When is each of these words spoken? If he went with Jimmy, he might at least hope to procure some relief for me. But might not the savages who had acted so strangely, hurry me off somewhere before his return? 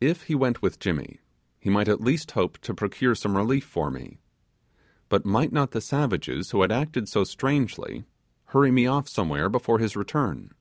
If 0.00 0.22
he 0.22 0.34
went 0.34 0.62
with 0.62 0.78
Jimmy, 0.78 1.20
he 1.58 1.68
might 1.68 1.86
at 1.86 2.00
least 2.00 2.30
hope 2.30 2.56
to 2.62 2.72
procure 2.72 3.14
some 3.14 3.36
relief 3.36 3.62
for 3.66 3.90
me. 3.90 4.16
But 5.10 5.26
might 5.26 5.52
not 5.52 5.72
the 5.72 5.82
savages 5.82 6.52
who 6.52 6.62
had 6.62 6.72
acted 6.72 7.10
so 7.10 7.24
strangely, 7.24 8.04
hurry 8.56 8.70
me 8.70 8.86
off 8.86 9.06
somewhere 9.06 9.50
before 9.50 9.78
his 9.78 9.96
return? 9.96 10.52